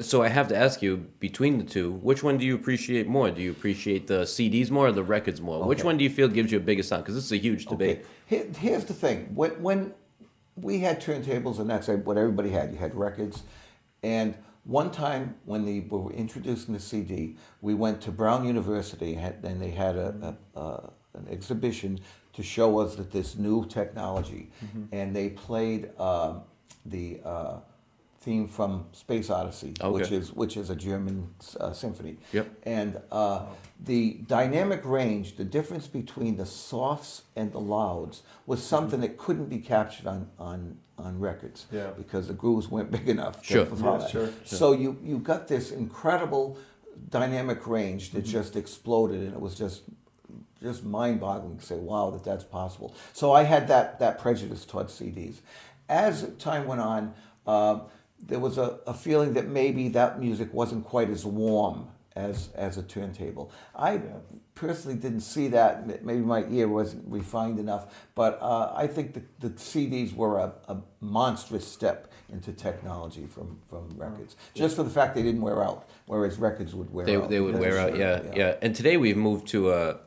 so 0.00 0.22
I 0.22 0.28
have 0.28 0.48
to 0.48 0.56
ask 0.56 0.82
you 0.82 1.08
between 1.18 1.58
the 1.58 1.64
two, 1.64 1.92
which 1.92 2.22
one 2.22 2.38
do 2.38 2.44
you 2.44 2.54
appreciate 2.54 3.08
more? 3.08 3.30
Do 3.30 3.42
you 3.42 3.50
appreciate 3.50 4.06
the 4.06 4.22
CDs 4.22 4.70
more 4.70 4.88
or 4.88 4.92
the 4.92 5.02
records 5.02 5.40
more? 5.40 5.64
Which 5.64 5.84
one 5.84 5.96
do 5.96 6.04
you 6.04 6.10
feel 6.10 6.28
gives 6.28 6.52
you 6.52 6.58
a 6.58 6.60
biggest 6.60 6.88
sound? 6.88 7.02
Because 7.02 7.16
this 7.16 7.24
is 7.24 7.32
a 7.32 7.38
huge 7.38 7.66
debate. 7.66 7.98
Okay. 7.98 8.06
Here, 8.26 8.46
here's 8.58 8.84
the 8.84 8.94
thing. 8.94 9.30
When, 9.34 9.50
when 9.62 9.94
we 10.56 10.78
had 10.80 11.02
turntables, 11.02 11.58
and 11.58 11.68
that's 11.68 11.88
what 11.88 12.16
everybody 12.16 12.50
had, 12.50 12.72
you 12.72 12.78
had 12.78 12.94
records. 12.94 13.42
And 14.02 14.36
one 14.64 14.90
time 14.90 15.34
when 15.44 15.64
they 15.64 15.80
were 15.80 16.12
introducing 16.12 16.74
the 16.74 16.80
CD, 16.80 17.36
we 17.60 17.74
went 17.74 18.00
to 18.02 18.12
Brown 18.12 18.46
University, 18.46 19.14
and 19.14 19.60
they 19.60 19.70
had 19.70 19.96
a, 19.96 20.36
a, 20.54 20.60
a 20.60 20.90
an 21.14 21.26
exhibition 21.30 22.00
to 22.32 22.42
show 22.42 22.78
us 22.78 22.94
that 22.94 23.10
this 23.10 23.36
new 23.36 23.66
technology, 23.66 24.50
and 24.92 25.14
they 25.14 25.28
played 25.28 25.90
um, 26.00 26.42
the 26.86 27.20
uh, 27.24 27.56
theme 28.22 28.46
from 28.46 28.86
Space 28.92 29.30
Odyssey, 29.30 29.74
which 29.82 30.12
is 30.12 30.32
which 30.32 30.56
is 30.56 30.70
a 30.70 30.76
German 30.76 31.28
uh, 31.60 31.72
symphony. 31.72 32.16
Yep. 32.32 32.50
And 32.62 33.00
uh, 33.10 33.46
the 33.84 34.20
dynamic 34.28 34.82
range, 34.84 35.36
the 35.36 35.44
difference 35.44 35.88
between 35.88 36.36
the 36.36 36.46
softs 36.46 37.22
and 37.34 37.52
the 37.52 37.58
louds, 37.60 38.22
was 38.46 38.62
something 38.62 39.00
that 39.00 39.18
couldn't 39.18 39.46
be 39.46 39.58
captured 39.58 40.06
on 40.06 40.30
on, 40.38 40.78
on 40.98 41.18
records 41.18 41.66
Yeah. 41.72 41.90
because 41.96 42.28
the 42.28 42.34
grooves 42.34 42.68
weren't 42.68 42.90
big 42.92 43.08
enough. 43.08 43.44
Sure. 43.44 43.66
Yeah, 43.66 44.06
sure, 44.08 44.30
So 44.44 44.72
you 44.72 44.96
you 45.02 45.18
got 45.18 45.48
this 45.48 45.72
incredible 45.72 46.58
dynamic 47.10 47.66
range 47.66 48.12
that 48.12 48.22
Mm-hmm. 48.24 48.32
just 48.38 48.56
exploded, 48.56 49.20
and 49.22 49.32
it 49.34 49.40
was 49.40 49.54
just 49.56 49.82
just 50.62 50.84
mind-boggling 50.84 51.58
to 51.58 51.64
say, 51.64 51.74
wow, 51.74 52.10
that 52.10 52.22
that's 52.22 52.44
possible. 52.44 52.94
So 53.12 53.32
I 53.32 53.42
had 53.42 53.66
that 53.66 53.98
that 53.98 54.20
prejudice 54.20 54.64
towards 54.64 54.92
CDs. 54.98 55.36
As 55.88 56.30
time 56.38 56.66
went 56.68 56.80
on, 56.80 57.14
um, 57.48 57.82
there 58.22 58.38
was 58.38 58.58
a, 58.58 58.78
a 58.86 58.94
feeling 58.94 59.34
that 59.34 59.48
maybe 59.48 59.88
that 59.90 60.20
music 60.20 60.52
wasn't 60.52 60.84
quite 60.84 61.10
as 61.10 61.24
warm 61.24 61.88
as 62.14 62.50
as 62.54 62.76
a 62.78 62.82
turntable. 62.82 63.50
I 63.74 64.00
personally 64.54 64.98
didn't 64.98 65.22
see 65.22 65.48
that. 65.48 66.04
Maybe 66.04 66.20
my 66.20 66.44
ear 66.50 66.68
wasn't 66.68 67.04
refined 67.10 67.58
enough, 67.58 67.94
but 68.14 68.38
uh, 68.40 68.72
I 68.76 68.86
think 68.86 69.14
the, 69.14 69.22
the 69.40 69.50
CDs 69.54 70.14
were 70.14 70.38
a, 70.38 70.52
a 70.68 70.76
monstrous 71.00 71.66
step 71.66 72.12
into 72.30 72.52
technology 72.52 73.26
from, 73.26 73.58
from 73.68 73.88
records, 73.96 74.36
just 74.54 74.76
for 74.76 74.82
the 74.84 74.90
fact 74.90 75.14
they 75.14 75.22
didn't 75.22 75.42
wear 75.42 75.62
out, 75.62 75.88
whereas 76.06 76.38
records 76.38 76.74
would 76.74 76.90
wear 76.92 77.04
They, 77.04 77.16
out. 77.16 77.28
they 77.28 77.40
would 77.40 77.58
wear 77.58 77.78
out, 77.78 77.90
sure, 77.90 77.98
yeah, 77.98 78.22
yeah, 78.34 78.54
And 78.62 78.74
today 78.74 78.96
we've 78.96 79.18
moved 79.18 79.48
to 79.48 79.70
a 79.72 79.98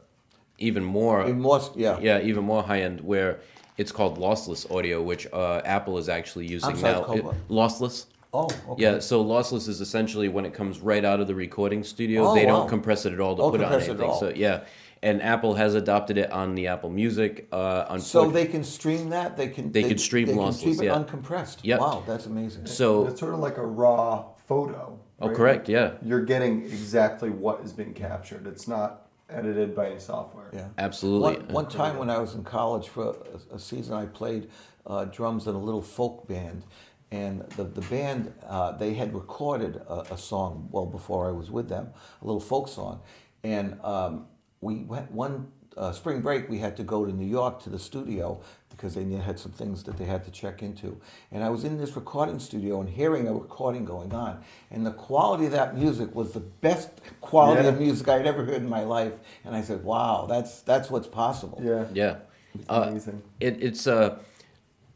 even 0.57 0.83
more, 0.83 1.23
In 1.25 1.39
most, 1.39 1.75
yeah. 1.75 1.99
yeah, 1.99 2.19
even 2.21 2.43
more 2.43 2.63
high 2.63 2.81
end 2.81 3.01
where 3.01 3.39
it's 3.77 3.91
called 3.91 4.17
lossless 4.17 4.69
audio, 4.75 5.01
which 5.01 5.27
uh, 5.33 5.61
Apple 5.65 5.97
is 5.97 6.09
actually 6.09 6.47
using 6.47 6.75
sorry, 6.75 6.93
now. 7.21 7.29
It- 7.31 7.49
lossless. 7.49 8.05
Oh, 8.33 8.49
okay. 8.69 8.83
Yeah, 8.83 8.99
so 8.99 9.23
lossless 9.23 9.69
is 9.69 9.79
essentially 9.79 10.27
when 10.27 10.45
it 10.45 10.53
comes 10.53 10.79
right 10.79 11.05
out 11.05 11.21
of 11.21 11.27
the 11.27 11.35
recording 11.35 11.83
studio. 11.83 12.27
Oh, 12.27 12.35
they 12.35 12.45
wow. 12.45 12.57
don't 12.59 12.69
compress 12.69 13.05
it 13.05 13.13
at 13.13 13.19
all 13.21 13.35
to 13.37 13.41
Oh, 13.41 13.51
put 13.51 13.61
it 13.61 13.63
on 13.63 13.69
compress 13.71 13.87
it 13.87 13.91
anything. 13.91 14.09
all. 14.09 14.19
So 14.19 14.29
yeah, 14.35 14.65
and 15.01 15.21
Apple 15.21 15.53
has 15.53 15.73
adopted 15.73 16.17
it 16.17 16.29
on 16.31 16.53
the 16.53 16.67
Apple 16.67 16.89
Music. 16.89 17.47
Uh, 17.53 17.85
on 17.87 18.01
So 18.01 18.29
they 18.29 18.45
can 18.45 18.63
stream 18.65 19.09
that. 19.11 19.37
They 19.37 19.47
can. 19.47 19.71
They 19.71 19.83
can 19.83 19.97
stream 19.97 20.27
They 20.27 20.33
can 20.33 20.41
lossless, 20.41 20.81
it 20.81 20.85
yeah. 20.85 20.95
uncompressed. 21.01 21.59
Yep. 21.63 21.79
Wow, 21.79 22.03
that's 22.05 22.25
amazing. 22.25 22.65
so 22.65 23.07
it's 23.07 23.19
sort 23.21 23.33
of 23.33 23.39
like 23.39 23.57
a 23.57 23.65
raw 23.65 24.25
photo. 24.47 24.99
oh, 25.21 25.29
correct, 25.29 25.69
yeah, 25.69 25.93
You're 26.01 26.25
getting 26.25 26.63
exactly 26.63 27.29
what 27.29 27.61
is 27.61 27.71
being 27.71 27.93
captured. 27.93 28.47
It's 28.47 28.67
not 28.67 29.07
edited 29.29 29.75
by 29.75 29.87
any 29.87 29.99
software. 29.99 30.49
Yeah. 30.53 30.67
absolutely. 30.77 31.43
One, 31.43 31.47
one 31.47 31.67
time 31.67 31.97
when 31.97 32.09
I 32.09 32.17
was 32.17 32.35
in 32.35 32.43
college 32.43 32.89
for 32.89 33.15
a, 33.51 33.55
a 33.55 33.59
season, 33.59 33.95
I 33.95 34.05
played 34.05 34.49
uh, 34.85 35.05
drums 35.05 35.47
in 35.47 35.55
a 35.55 35.59
little 35.59 35.81
folk 35.81 36.27
band, 36.27 36.63
and 37.11 37.41
the 37.57 37.63
the 37.63 37.81
band 37.81 38.33
uh, 38.47 38.71
they 38.73 38.93
had 38.93 39.13
recorded 39.13 39.77
a, 39.87 40.13
a 40.13 40.17
song 40.17 40.67
well 40.71 40.85
before 40.85 41.27
I 41.27 41.31
was 41.31 41.49
with 41.49 41.69
them, 41.69 41.89
a 42.21 42.25
little 42.25 42.41
folk 42.41 42.67
song, 42.67 43.01
and 43.43 43.79
um, 43.83 44.27
we 44.61 44.83
went 44.83 45.11
one. 45.11 45.51
Uh, 45.77 45.91
spring 45.91 46.21
break, 46.21 46.47
we 46.47 46.57
had 46.57 46.77
to 46.77 46.83
go 46.83 47.05
to 47.05 47.11
New 47.11 47.27
York 47.27 47.61
to 47.61 47.69
the 47.69 47.77
studio 47.77 48.41
because 48.75 48.93
they 48.95 49.03
had 49.15 49.39
some 49.39 49.51
things 49.51 49.83
that 49.83 49.97
they 49.97 50.05
had 50.05 50.23
to 50.25 50.31
check 50.31 50.61
into. 50.61 50.99
And 51.31 51.43
I 51.43 51.49
was 51.49 51.63
in 51.63 51.77
this 51.77 51.95
recording 51.95 52.39
studio 52.39 52.81
and 52.81 52.89
hearing 52.89 53.27
a 53.27 53.33
recording 53.33 53.85
going 53.85 54.13
on. 54.13 54.41
And 54.71 54.85
the 54.85 54.91
quality 54.91 55.45
of 55.45 55.51
that 55.53 55.77
music 55.77 56.13
was 56.13 56.33
the 56.33 56.39
best 56.41 56.89
quality 57.21 57.63
Yeah. 57.63 57.69
of 57.69 57.79
music 57.79 58.07
I'd 58.09 58.27
ever 58.27 58.43
heard 58.43 58.57
in 58.61 58.69
my 58.69 58.83
life. 58.83 59.13
And 59.45 59.55
I 59.55 59.61
said, 59.61 59.83
wow, 59.83 60.25
that's, 60.27 60.61
that's 60.61 60.89
what's 60.89 61.07
possible. 61.07 61.59
Yeah. 61.63 61.85
yeah, 61.93 62.15
It's 62.53 62.65
Uh, 62.69 62.85
amazing. 62.89 63.21
it, 63.39 63.63
it's 63.63 63.87
uh, 63.87 64.19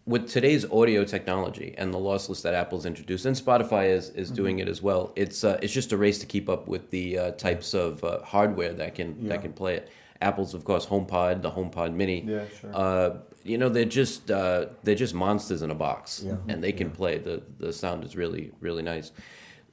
with 0.05 0.27
today's 0.29 0.65
audio 0.71 1.03
technology 1.05 1.73
and 1.77 1.93
the 1.93 1.97
lossless 1.99 2.41
that 2.41 2.53
Apple's 2.53 2.85
introduced, 2.85 3.25
and 3.25 3.35
Spotify 3.35 3.89
is, 3.89 4.09
is 4.09 4.29
doing 4.31 4.57
Mm-hmm. 4.57 4.67
it 4.67 4.71
as 4.71 4.81
well. 4.81 5.13
It's 5.15 5.43
uh, 5.43 5.59
it's 5.61 5.71
just 5.73 5.91
a 5.91 5.97
race 5.97 6.17
to 6.19 6.25
keep 6.25 6.49
up 6.49 6.67
with 6.67 6.89
the 6.89 7.17
uh, 7.17 7.31
types 7.33 7.73
of 7.73 8.03
uh, 8.03 8.21
hardware 8.23 8.73
that 8.73 8.95
can 8.95 9.15
Yeah. 9.21 9.29
that 9.29 9.41
can 9.43 9.53
play 9.53 9.75
it. 9.75 9.89
Apple's, 10.21 10.53
of 10.53 10.63
course, 10.65 10.85
HomePod, 10.85 11.41
the 11.43 11.51
HomePod 11.51 11.93
Mini. 11.93 12.21
Yeah, 12.25 12.43
sure. 12.59 13.21
You 13.43 13.57
know, 13.57 13.69
they're 13.69 13.85
just 13.85 14.29
uh, 14.31 14.67
they're 14.83 14.95
just 14.95 15.13
monsters 15.13 15.61
in 15.61 15.71
a 15.71 15.75
box, 15.75 16.23
Yeah. 16.25 16.35
and 16.47 16.63
they 16.63 16.71
can 16.71 16.91
play. 16.91 17.17
the 17.17 17.41
The 17.59 17.71
sound 17.73 18.03
is 18.03 18.15
really 18.15 18.51
really 18.59 18.83
nice. 18.83 19.11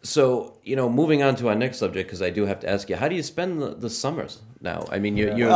So 0.07 0.53
you 0.63 0.75
know, 0.75 0.89
moving 0.89 1.23
on 1.23 1.37
to 1.37 1.49
our 1.49 1.55
next 1.55 1.79
subject, 1.79 2.09
because 2.09 2.23
I 2.23 2.31
do 2.31 2.45
have 2.47 2.61
to 2.61 2.69
ask 2.69 2.89
you, 2.91 2.97
how 2.97 3.07
do 3.09 3.15
you 3.15 3.23
spend 3.23 3.63
the, 3.63 3.69
the 3.75 3.89
summers 3.89 4.41
now? 4.61 4.85
I 4.91 4.99
mean, 4.99 5.17
you, 5.17 5.29
you, 5.37 5.47
you 5.47 5.51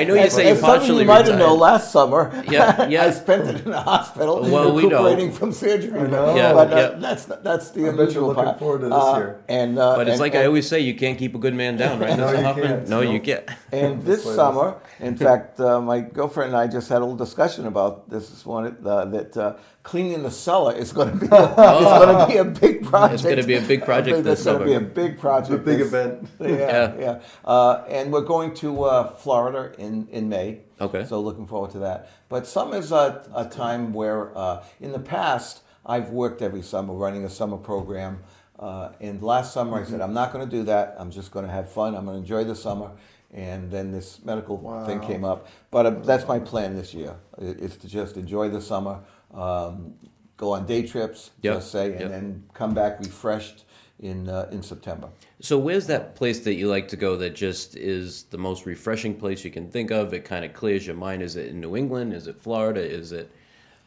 I 0.00 0.04
know 0.04 0.14
you 0.14 0.20
As- 0.20 0.34
say 0.34 0.46
you 0.46 0.52
as 0.54 0.60
some 0.60 0.70
of 0.70 0.76
partially 0.78 1.00
you 1.02 1.04
might 1.06 1.26
have 1.26 1.34
retired. 1.36 1.38
known 1.40 1.58
last 1.58 1.92
summer. 1.92 2.22
Yeah, 2.48 2.88
yeah. 2.94 3.04
I 3.04 3.10
spent 3.10 3.46
it 3.48 3.56
in 3.64 3.70
the 3.70 3.80
hospital 3.80 4.40
Well, 4.40 4.72
we 4.74 4.86
know. 4.86 5.04
recuperating 5.04 5.32
from 5.32 5.52
surgery. 5.52 5.98
I 6.00 6.06
know. 6.06 6.34
Yeah, 6.36 6.52
but 6.54 6.72
uh, 6.72 6.76
yeah. 6.76 6.88
that's 7.04 7.24
that's 7.26 7.70
the 7.72 7.80
I 7.88 7.90
bet 7.90 7.94
you're 7.96 8.00
unusual 8.04 8.28
looking 8.28 8.44
part. 8.44 8.58
forward 8.58 8.80
to 8.80 8.88
this 8.88 8.94
Uh, 9.12 9.16
year. 9.18 9.40
And 9.48 9.78
uh, 9.78 9.96
But 9.96 10.08
it's 10.08 10.12
and- 10.14 10.20
like 10.20 10.34
I 10.34 10.46
always 10.46 10.66
say, 10.66 10.80
you 10.80 10.94
can't 10.94 11.18
keep 11.18 11.34
a 11.34 11.38
good 11.38 11.54
man 11.54 11.76
down, 11.76 11.98
right, 12.00 12.16
No, 12.24 12.30
you 12.32 12.54
can't. 12.62 12.88
No, 12.88 13.00
you 13.02 13.20
can't. 13.20 13.44
And 13.72 14.02
this 14.02 14.24
way 14.24 14.30
it 14.30 14.34
is. 14.34 14.36
summer, 14.36 14.68
in 15.00 15.16
fact, 15.16 15.60
uh, 15.60 15.80
my 15.82 16.00
girlfriend 16.00 16.48
and 16.52 16.56
I 16.56 16.66
just 16.66 16.88
had 16.88 16.98
a 16.98 17.04
little 17.04 17.16
discussion 17.26 17.66
about 17.66 18.08
this 18.08 18.30
this 18.30 18.44
morning. 18.46 18.76
Uh, 18.84 19.04
that 19.06 19.36
uh, 19.36 19.54
cleaning 19.82 20.22
the 20.22 20.30
cellar 20.30 20.74
is 20.74 20.92
going 20.92 21.10
to 21.12 21.16
be 21.16 21.26
is 21.26 21.30
going 21.30 22.18
to 22.18 22.26
be 22.28 22.36
a 22.38 22.44
big 22.44 22.84
project. 22.84 23.14
it's 23.14 23.22
gonna 23.34 23.42
be 23.54 23.54
a 23.54 23.62
big 23.70 23.84
project 23.84 24.16
It's 24.18 24.24
this 24.26 24.44
going 24.44 24.58
to 24.60 24.64
be 24.64 24.74
a 24.74 24.80
big 24.80 25.18
project. 25.18 25.54
A 25.54 25.58
big 25.58 25.78
This- 25.78 25.88
event. 25.88 26.28
Yeah, 26.40 26.48
Yeah. 26.76 26.94
yeah. 27.06 27.20
Uh, 27.44 27.84
and 27.88 28.12
we're 28.12 28.28
going 28.34 28.50
to 28.62 28.68
uh, 28.84 29.14
Florida 29.22 29.62
in 29.78 30.08
in 30.10 30.28
May. 30.28 30.48
Okay. 30.80 31.04
So 31.10 31.20
looking 31.20 31.46
forward 31.46 31.70
to 31.72 31.78
that. 31.80 31.98
But 32.28 32.46
summer 32.46 32.76
is 32.84 32.90
a, 32.92 33.04
a 33.34 33.44
time 33.62 33.92
where, 33.92 34.22
uh, 34.36 34.62
in 34.80 34.92
the 34.92 34.98
past, 35.16 35.62
I've 35.94 36.10
worked 36.10 36.40
every 36.42 36.62
summer 36.62 36.94
running 36.94 37.24
a 37.24 37.28
summer 37.40 37.56
program. 37.58 38.14
Uh, 38.58 38.92
and 39.00 39.22
last 39.22 39.52
summer 39.54 39.80
I 39.80 39.84
said, 39.84 40.00
I'm 40.06 40.12
not 40.14 40.32
going 40.32 40.44
to 40.48 40.56
do 40.58 40.62
that. 40.64 40.94
I'm 40.98 41.10
just 41.10 41.30
going 41.34 41.46
to 41.46 41.52
have 41.58 41.66
fun. 41.72 41.94
I'm 41.96 42.04
going 42.04 42.16
to 42.18 42.22
enjoy 42.26 42.44
the 42.44 42.54
summer. 42.54 42.90
And 43.32 43.70
then 43.70 43.92
this 43.92 44.08
medical 44.24 44.56
thing 44.86 45.00
came 45.00 45.24
up. 45.32 45.46
But 45.70 45.86
uh, 45.86 45.90
that's 46.10 46.26
my 46.26 46.38
plan 46.50 46.74
this 46.76 46.92
year. 47.00 47.14
i- 47.38 47.56
Is 47.66 47.76
to 47.82 47.86
just 47.88 48.16
enjoy 48.16 48.48
the 48.50 48.60
summer, 48.60 48.96
um, 49.32 49.94
go 50.40 50.54
on 50.54 50.64
day 50.64 50.82
trips, 50.82 51.30
Yep, 51.42 51.54
just 51.56 51.70
say, 51.70 51.92
and 51.92 52.00
yep. 52.00 52.10
then 52.10 52.42
come 52.54 52.72
back 52.72 52.98
refreshed 52.98 53.64
in 54.00 54.28
uh, 54.28 54.48
in 54.50 54.62
September. 54.62 55.10
So, 55.40 55.58
where's 55.58 55.86
that 55.88 56.16
place 56.16 56.40
that 56.40 56.54
you 56.54 56.66
like 56.68 56.88
to 56.88 56.96
go 56.96 57.16
that 57.18 57.34
just 57.34 57.76
is 57.76 58.24
the 58.24 58.38
most 58.38 58.64
refreshing 58.64 59.14
place 59.14 59.44
you 59.44 59.50
can 59.50 59.70
think 59.70 59.90
of? 59.90 60.14
It 60.14 60.24
kind 60.24 60.44
of 60.44 60.54
clears 60.54 60.86
your 60.86 60.96
mind. 60.96 61.22
Is 61.22 61.36
it 61.36 61.48
in 61.48 61.60
New 61.60 61.76
England? 61.76 62.14
Is 62.14 62.26
it 62.26 62.40
Florida? 62.40 62.80
Is 62.80 63.12
it 63.12 63.30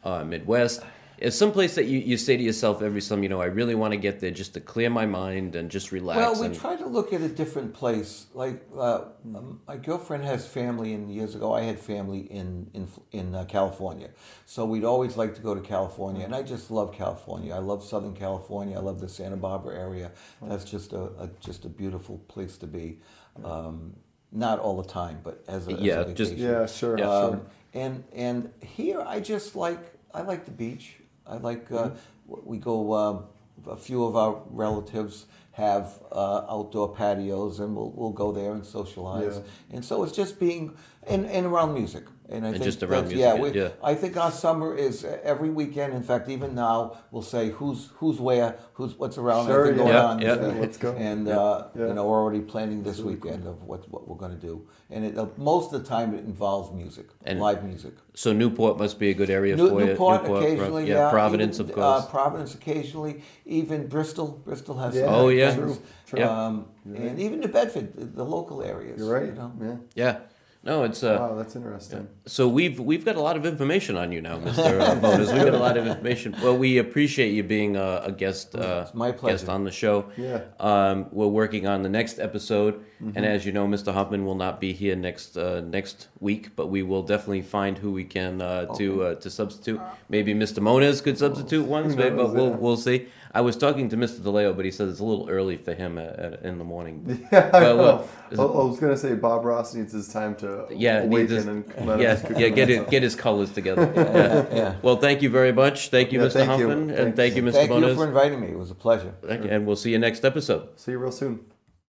uh, 0.04 0.22
Midwest? 0.24 0.82
It's 1.18 1.36
some 1.36 1.52
place 1.52 1.76
that 1.76 1.84
you, 1.86 2.00
you 2.00 2.16
say 2.16 2.36
to 2.36 2.42
yourself 2.42 2.82
every 2.82 3.00
summer, 3.00 3.22
you 3.22 3.28
know, 3.28 3.40
I 3.40 3.46
really 3.46 3.74
want 3.74 3.92
to 3.92 3.96
get 3.96 4.20
there 4.20 4.32
just 4.32 4.54
to 4.54 4.60
clear 4.60 4.90
my 4.90 5.06
mind 5.06 5.54
and 5.54 5.70
just 5.70 5.92
relax. 5.92 6.16
Well, 6.16 6.40
we 6.40 6.46
and, 6.46 6.58
try 6.58 6.76
to 6.76 6.86
look 6.86 7.12
at 7.12 7.20
a 7.20 7.28
different 7.28 7.72
place. 7.72 8.26
Like 8.34 8.66
uh, 8.76 9.04
um, 9.34 9.60
my 9.68 9.76
girlfriend 9.76 10.24
has 10.24 10.46
family, 10.46 10.92
and 10.92 11.10
years 11.12 11.34
ago 11.34 11.52
I 11.52 11.62
had 11.62 11.78
family 11.78 12.20
in 12.20 12.70
in 12.74 12.88
in 13.12 13.34
uh, 13.34 13.44
California. 13.44 14.10
So 14.44 14.64
we'd 14.64 14.84
always 14.84 15.16
like 15.16 15.34
to 15.36 15.40
go 15.40 15.54
to 15.54 15.60
California, 15.60 16.24
and 16.24 16.34
I 16.34 16.42
just 16.42 16.70
love 16.70 16.92
California. 16.92 17.54
I 17.54 17.58
love 17.58 17.84
Southern 17.84 18.14
California. 18.14 18.76
I 18.76 18.80
love 18.80 19.00
the 19.00 19.08
Santa 19.08 19.36
Barbara 19.36 19.78
area. 19.78 20.10
That's 20.42 20.64
just 20.64 20.92
a, 20.92 21.02
a 21.18 21.30
just 21.40 21.64
a 21.64 21.68
beautiful 21.68 22.18
place 22.28 22.56
to 22.58 22.66
be. 22.66 22.98
Um, 23.44 23.94
not 24.32 24.58
all 24.58 24.82
the 24.82 24.88
time, 24.88 25.20
but 25.22 25.44
as 25.46 25.68
a, 25.68 25.72
as 25.72 25.78
a 25.78 25.82
Yeah, 25.82 26.04
just- 26.12 26.34
Yeah, 26.34 26.66
sure, 26.66 26.98
Yeah. 26.98 27.04
sure. 27.04 27.34
Um, 27.34 27.46
and 27.72 28.04
and 28.12 28.52
here 28.60 29.00
I 29.00 29.20
just 29.20 29.54
like 29.54 29.80
I 30.12 30.22
like 30.22 30.44
the 30.44 30.50
beach. 30.50 30.96
I 31.26 31.36
like 31.36 31.70
uh, 31.72 31.90
w- 32.28 32.42
we 32.44 32.58
go. 32.58 32.92
Uh, 32.92 33.22
a 33.70 33.76
few 33.76 34.04
of 34.04 34.14
our 34.16 34.42
relatives 34.50 35.26
have 35.52 35.92
uh, 36.12 36.44
outdoor 36.50 36.94
patios, 36.94 37.60
and 37.60 37.74
we'll 37.74 37.90
we'll 37.92 38.10
go 38.10 38.32
there 38.32 38.52
and 38.52 38.64
socialize. 38.64 39.36
Yeah. 39.36 39.76
And 39.76 39.84
so 39.84 40.02
it's 40.04 40.12
just 40.12 40.38
being 40.38 40.76
and, 41.06 41.26
and 41.26 41.46
around 41.46 41.74
music. 41.74 42.04
And 42.26 42.44
I 42.46 42.48
And 42.48 42.54
think 42.56 42.64
just 42.64 42.82
around 42.82 43.04
that's- 43.04 43.12
yeah, 43.18 43.34
music, 43.34 43.54
we, 43.54 43.60
yeah. 43.60 43.68
I 43.82 43.94
think 43.94 44.16
our 44.16 44.30
summer 44.30 44.74
is 44.74 45.04
uh, 45.04 45.18
every 45.22 45.50
weekend. 45.50 45.92
In 45.92 46.02
fact, 46.02 46.30
even 46.30 46.54
now 46.54 46.96
we'll 47.10 47.20
say 47.20 47.50
who's 47.50 47.90
who's 47.96 48.18
where, 48.18 48.56
who's 48.72 48.98
what's 48.98 49.18
around, 49.18 49.46
Sure, 49.46 49.66
everything 49.66 49.86
yeah. 49.86 50.02
going 50.02 50.18
Yeah, 50.20 50.32
on. 50.32 50.54
yeah. 50.56 50.60
Let's 50.60 50.78
go. 50.78 50.92
And 50.92 51.26
Yeah. 51.26 51.38
uh, 51.38 51.68
Yeah. 51.74 51.88
you 51.88 51.94
know, 51.94 52.06
we're 52.08 52.18
already 52.22 52.40
planning 52.40 52.82
this 52.82 53.00
weekend 53.00 53.46
of 53.46 53.62
what 53.64 53.90
what 53.92 54.08
we're 54.08 54.16
going 54.16 54.30
to 54.32 54.46
do. 54.50 54.66
And 54.90 55.04
it, 55.04 55.18
uh, 55.18 55.26
most 55.36 55.74
of 55.74 55.82
the 55.82 55.86
time, 55.88 56.14
it 56.14 56.24
involves 56.24 56.72
music, 56.72 57.08
And- 57.24 57.40
live 57.40 57.62
music. 57.62 57.92
so, 58.14 58.32
Newport 58.32 58.78
must 58.78 58.98
be 58.98 59.10
a 59.10 59.14
good 59.14 59.28
area 59.30 59.54
New, 59.56 59.68
for 59.68 59.80
you. 59.80 59.86
Newport, 59.88 60.24
Pro- 60.24 60.36
occasionally, 60.36 60.86
yeah. 60.88 60.94
yeah. 61.06 61.10
Providence, 61.10 61.56
even, 61.60 61.68
of 61.70 61.74
course. 61.76 62.04
Uh, 62.04 62.06
Providence 62.10 62.54
occasionally, 62.54 63.22
even 63.44 63.86
Bristol. 63.86 64.40
Bristol 64.46 64.78
has. 64.78 64.94
Yeah. 64.94 65.04
some 65.06 65.14
Oh, 65.14 65.28
yeah. 65.28 65.50
things. 65.50 65.76
True, 65.76 65.82
true. 66.06 66.18
Yeah. 66.20 66.46
Um, 66.46 66.66
and 66.86 67.18
even 67.20 67.40
New 67.40 67.48
Bedford, 67.48 67.94
the, 67.96 68.06
the 68.06 68.24
local 68.24 68.62
areas. 68.62 68.98
You're 68.98 69.12
right. 69.12 69.26
You 69.26 69.32
know? 69.32 69.52
Yeah. 69.60 69.76
yeah. 69.94 70.16
No, 70.64 70.84
it's. 70.84 71.02
Uh, 71.02 71.18
Wow, 71.20 71.34
that's 71.36 71.56
interesting. 71.56 72.08
So 72.26 72.48
we've 72.48 72.80
we've 72.80 73.04
got 73.04 73.16
a 73.16 73.20
lot 73.20 73.36
of 73.36 73.44
information 73.44 73.96
on 73.96 74.12
you 74.12 74.20
now, 74.22 74.38
Mister 74.38 74.80
uh, 74.80 74.94
Moniz. 75.02 75.30
We've 75.30 75.44
got 75.44 75.54
a 75.54 75.58
lot 75.58 75.76
of 75.76 75.86
information. 75.86 76.34
Well, 76.42 76.56
we 76.56 76.78
appreciate 76.78 77.32
you 77.32 77.42
being 77.42 77.76
a, 77.76 78.02
a 78.04 78.12
guest 78.12 78.56
uh, 78.56 78.86
my 78.94 79.10
guest 79.12 79.48
on 79.48 79.64
the 79.64 79.70
show. 79.70 80.10
Yeah. 80.16 80.40
Um, 80.58 81.06
we're 81.12 81.26
working 81.26 81.66
on 81.66 81.82
the 81.82 81.88
next 81.90 82.18
episode, 82.18 82.82
and 83.14 83.26
as 83.26 83.44
you 83.44 83.52
know, 83.52 83.66
Mr. 83.66 83.92
Hoffman 83.92 84.24
will 84.24 84.34
not 84.34 84.60
be 84.60 84.72
here 84.72 84.96
next 84.96 85.36
uh, 85.36 85.60
next 85.60 86.08
week, 86.20 86.56
but 86.56 86.68
we 86.68 86.82
will 86.82 87.02
definitely 87.02 87.42
find 87.42 87.76
who 87.76 87.92
we 87.92 88.04
can 88.04 88.40
uh, 88.40 88.66
to 88.76 89.02
uh, 89.02 89.14
to 89.16 89.28
substitute. 89.30 89.80
Maybe 90.08 90.34
Mr. 90.34 90.60
Moniz 90.60 91.02
could 91.02 91.18
substitute 91.18 91.66
once, 91.66 91.94
maybe, 91.94 92.16
but 92.16 92.32
we'll 92.32 92.50
yeah. 92.50 92.56
we'll 92.56 92.78
see. 92.78 93.08
I 93.36 93.40
was 93.40 93.56
talking 93.56 93.88
to 93.88 93.96
Mr. 93.96 94.20
DeLeo, 94.20 94.54
but 94.54 94.64
he 94.64 94.70
said 94.70 94.88
it's 94.88 95.00
a 95.00 95.04
little 95.04 95.28
early 95.28 95.56
for 95.56 95.74
him 95.74 95.98
at, 95.98 96.16
at, 96.20 96.42
in 96.44 96.58
the 96.58 96.64
morning. 96.64 97.26
Yeah, 97.32 97.50
I, 97.52 97.60
know. 97.60 97.76
well, 97.76 98.08
I, 98.38 98.42
I 98.42 98.64
was 98.64 98.78
gonna 98.78 98.96
say 98.96 99.14
Bob 99.14 99.44
Ross 99.44 99.74
needs 99.74 99.92
his 99.92 100.12
time 100.12 100.36
to 100.36 100.53
Yeah, 100.70 101.02
awaken 101.02 101.34
his- 101.36 101.46
and 101.46 101.64
let 101.86 102.00
yeah, 102.00 102.16
his 102.16 102.38
yeah, 102.38 102.48
get 102.48 102.70
it, 102.70 102.90
get 102.90 103.02
his 103.02 103.14
colors 103.16 103.50
together. 103.52 103.90
Yeah. 103.94 104.46
Yeah. 104.56 104.74
Well, 104.82 104.96
thank 104.96 105.22
you 105.22 105.30
very 105.30 105.52
much. 105.52 105.88
Thank 105.90 106.12
you, 106.12 106.20
Yeah, 106.20 106.26
Mr. 106.28 106.32
thank 106.32 106.58
you. 106.60 106.68
Hoffman, 106.68 106.90
and 106.90 107.16
thank 107.16 107.36
you, 107.36 107.42
Mr. 107.42 107.52
Thank 107.52 107.70
Moniz. 107.70 107.90
you 107.90 107.94
for 107.96 108.06
inviting 108.06 108.40
me. 108.40 108.48
It 108.48 108.58
was 108.58 108.70
a 108.70 108.74
pleasure. 108.74 109.14
Thank 109.26 109.44
you, 109.44 109.50
and 109.50 109.66
we'll 109.66 109.76
see 109.76 109.90
you 109.92 109.98
next 109.98 110.24
episode. 110.24 110.68
See 110.76 110.92
you 110.92 110.98
real 110.98 111.12
soon. 111.12 111.40